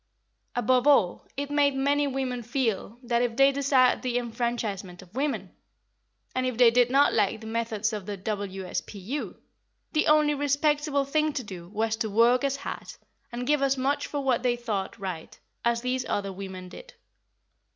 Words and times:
Above 0.55 0.87
all, 0.87 1.27
it 1.37 1.51
made 1.51 1.75
many 1.75 2.07
women 2.07 2.41
feel 2.41 2.97
that, 3.03 3.21
if 3.21 3.37
they 3.37 3.51
desired 3.51 4.01
the 4.01 4.17
enfranchisement 4.17 5.03
of 5.03 5.13
women, 5.13 5.51
and 6.33 6.47
if 6.47 6.57
they 6.57 6.71
did 6.71 6.89
not 6.89 7.13
like 7.13 7.39
the 7.39 7.45
methods 7.45 7.93
of 7.93 8.07
the 8.07 8.17
W.S.P.U., 8.17 9.37
the 9.93 10.07
only 10.07 10.33
respectable 10.33 11.05
thing 11.05 11.31
to 11.33 11.43
do 11.43 11.67
was 11.69 11.95
to 11.97 12.09
work 12.09 12.43
as 12.43 12.55
hard, 12.55 12.87
and 13.31 13.45
give 13.45 13.61
as 13.61 13.77
much 13.77 14.07
for 14.07 14.21
what 14.23 14.41
they 14.41 14.55
thought 14.55 14.97
right, 14.97 15.39
as 15.63 15.81
these 15.81 16.03
other 16.09 16.33
women 16.33 16.67
did. 16.67 16.95